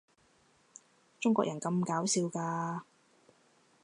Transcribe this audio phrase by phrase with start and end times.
[1.19, 2.81] 中國人咁搞笑㗎